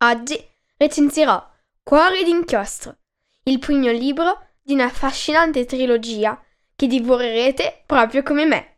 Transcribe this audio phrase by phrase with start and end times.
[0.00, 0.38] Oggi
[0.76, 1.42] recensirò
[1.82, 2.98] Cuore d'inchiostro,
[3.44, 6.38] il primo libro di una affascinante trilogia
[6.74, 8.76] che divorerete proprio come me.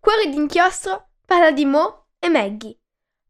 [0.00, 2.76] Cuore d'inchiostro parla di Mo e Maggie,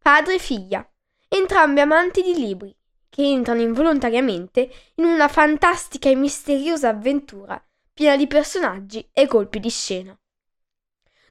[0.01, 0.89] padre e figlia,
[1.29, 2.75] entrambi amanti di libri,
[3.11, 9.69] che entrano involontariamente in una fantastica e misteriosa avventura piena di personaggi e colpi di
[9.69, 10.19] scena.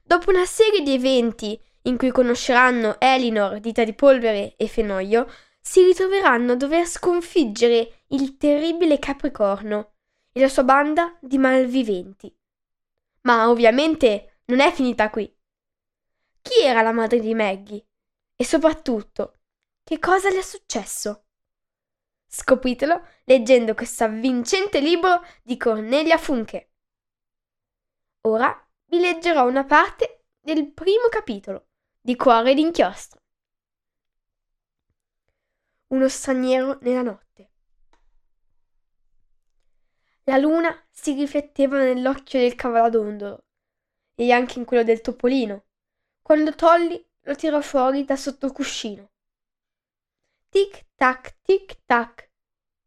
[0.04, 5.30] Dopo una serie di eventi in cui conosceranno Elinor, dita di polvere e Fenoglio,
[5.60, 9.92] si ritroveranno a dover sconfiggere il terribile Capricorno
[10.32, 12.34] e la sua banda di malviventi.
[13.22, 15.32] Ma ovviamente non è finita qui.
[16.42, 17.86] Chi era la madre di Maggie?
[18.34, 19.34] E soprattutto,
[19.84, 21.24] che cosa le è successo?
[22.26, 26.70] Scopritelo leggendo questo avvincente libro di Cornelia Funke.
[28.22, 31.68] Ora vi leggerò una parte del primo capitolo
[32.00, 33.19] di Cuore d'inchiostro.
[35.92, 37.50] Uno straniero nella notte.
[40.22, 43.44] La luna si rifletteva nell'occhio del cavaladondolo
[44.14, 45.64] e anche in quello del topolino,
[46.22, 49.10] quando Tolly lo tirò fuori da sotto il cuscino.
[50.48, 52.30] Tic tac, tic tac,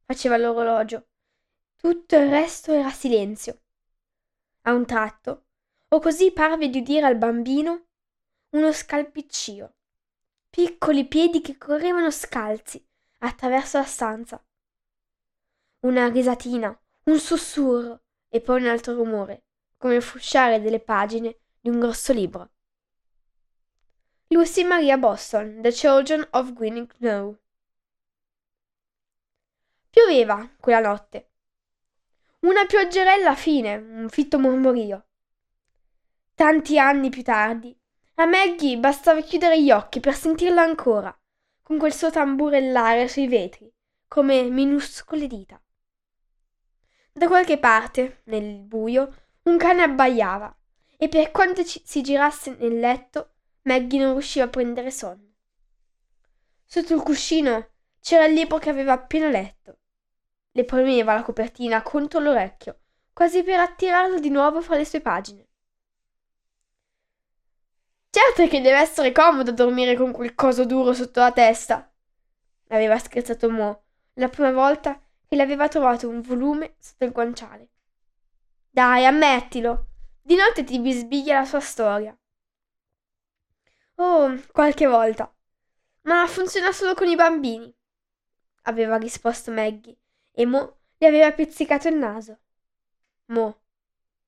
[0.06, 1.08] faceva l'orologio.
[1.75, 3.64] Tutto il resto era silenzio.
[4.62, 5.47] A un tratto,
[5.90, 7.88] o così parve di udire al bambino,
[8.52, 9.74] uno scalpiccio,
[10.50, 12.81] piccoli piedi che correvano scalzi
[13.28, 14.44] attraverso la stanza.
[15.81, 19.44] Una risatina, un sussurro e poi un altro rumore,
[19.78, 22.50] come il frusciare delle pagine di un grosso libro.
[24.28, 27.38] Lucy Maria Boston, The Children of Green Snow.
[29.90, 31.29] Pioveva quella notte.
[32.40, 35.05] Una pioggerella fine, un fitto mormorio.
[36.34, 37.78] Tanti anni più tardi,
[38.16, 41.16] a Maggie bastava chiudere gli occhi per sentirla ancora,
[41.63, 43.74] con quel suo tamburellare sui vetri,
[44.07, 45.59] come minuscole dita.
[47.12, 49.13] Da qualche parte, nel buio,
[49.44, 50.56] un cane abbaiava,
[50.97, 53.31] e per quanto ci- si girasse nel letto,
[53.63, 55.31] Maggie non riusciva a prendere sonno.
[56.66, 57.69] Sotto il cuscino
[58.00, 59.79] c'era il libro che aveva appena letto.
[60.52, 62.79] Le premeva la copertina contro l'orecchio,
[63.13, 65.43] quasi per attirarlo di nuovo fra le sue pagine.
[68.16, 71.91] Certo che deve essere comodo dormire con quel coso duro sotto la testa,
[72.68, 77.69] aveva scherzato Mo la prima volta che le aveva trovato un volume sotto il guanciale.
[78.69, 79.88] Dai, ammettilo,
[80.22, 82.16] di notte ti bisbiglia la sua storia.
[83.96, 85.34] Oh, qualche volta.
[86.03, 87.75] Ma funziona solo con i bambini,
[88.66, 89.97] aveva risposto Maggie,
[90.31, 92.38] e Mo le aveva pizzicato il naso.
[93.29, 93.59] Mo.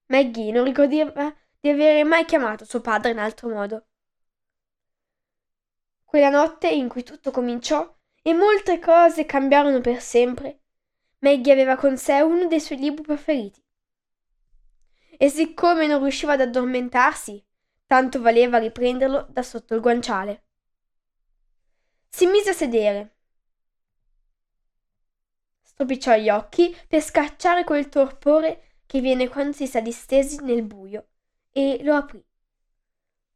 [0.07, 1.31] Maggie non ricordava
[1.65, 3.87] di avere mai chiamato suo padre in altro modo.
[6.03, 10.61] Quella notte in cui tutto cominciò e molte cose cambiarono per sempre,
[11.19, 13.65] Maggie aveva con sé uno dei suoi libri preferiti.
[15.17, 17.43] E siccome non riusciva ad addormentarsi,
[17.87, 20.43] tanto valeva riprenderlo da sotto il guanciale.
[22.09, 23.15] Si mise a sedere.
[25.63, 31.07] Stropicciò gli occhi per scacciare quel torpore che viene quando si sta distesi nel buio
[31.57, 32.21] e lo aprì.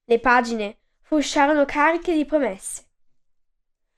[0.03, 2.83] Le pagine frusciarono cariche di promesse.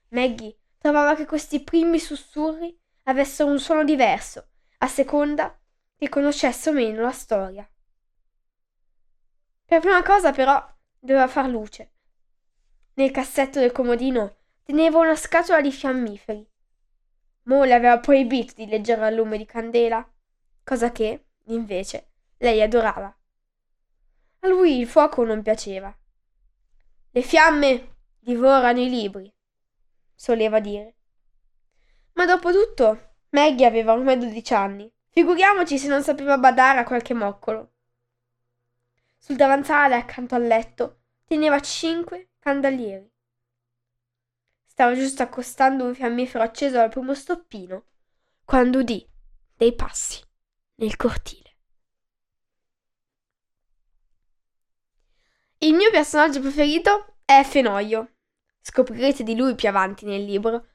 [0.09, 5.59] Maggie trovava che questi primi sussurri avessero un suono diverso, a seconda
[5.95, 7.67] che conoscesse o meno la storia.
[9.65, 10.63] Per prima cosa, però,
[10.99, 11.93] doveva far luce.
[12.93, 16.47] Nel cassetto del comodino teneva una scatola di fiammiferi.
[17.43, 20.07] Mo le aveva proibito di leggere al lume di candela,
[20.63, 23.15] cosa che, invece, lei adorava.
[24.43, 25.95] A lui il fuoco non piaceva.
[27.11, 29.31] Le fiamme divorano i libri,
[30.15, 30.95] soleva dire.
[32.13, 34.91] dopo tutto, Maggie aveva ormai 12 anni.
[35.09, 37.73] Figuriamoci se non sapeva badare a qualche moccolo.
[39.17, 43.11] Sul davanzale accanto al letto teneva cinque candelieri.
[44.65, 47.85] Stava giusto accostando un fiammifero acceso al primo stoppino
[48.43, 49.07] quando udì
[49.55, 50.19] dei passi
[50.75, 51.50] nel cortile.
[55.63, 58.13] Il mio personaggio preferito è Fenoglio.
[58.61, 60.69] Scoprirete di lui più avanti nel libro,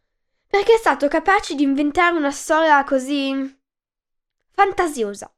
[0.46, 3.34] perché è stato capace di inventare una storia così
[4.52, 5.28] fantasiosa.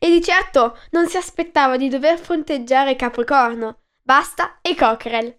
[0.00, 5.38] E di certo non si aspettava di dover fronteggiare Capricorno, Basta e Cockerel.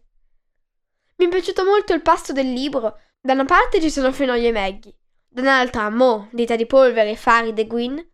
[1.18, 2.98] Mi è piaciuto molto il pasto del libro.
[3.20, 4.96] Da una parte ci sono Fenoglio e Maggie,
[5.28, 8.12] da un'altra Mo, Dita di Polvere, Farid e Gwyn,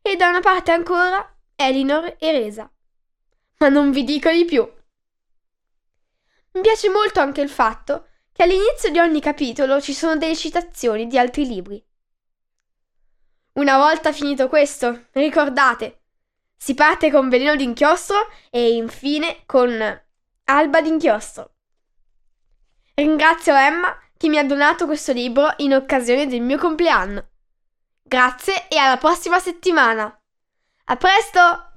[0.00, 2.70] e da una parte ancora Elinor e Resa.
[3.64, 4.62] Ma non vi dico di più.
[6.52, 11.06] Mi piace molto anche il fatto che all'inizio di ogni capitolo ci sono delle citazioni
[11.06, 11.82] di altri libri.
[13.54, 16.02] Una volta finito questo, ricordate,
[16.54, 20.02] si parte con Veleno d'inchiostro e infine con
[20.44, 21.54] Alba d'inchiostro.
[22.96, 27.28] Ringrazio Emma che mi ha donato questo libro in occasione del mio compleanno.
[28.02, 30.04] Grazie e alla prossima settimana.
[30.84, 31.72] A presto!